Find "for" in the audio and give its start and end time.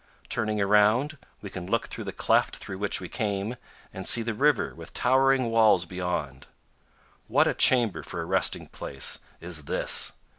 8.01-8.19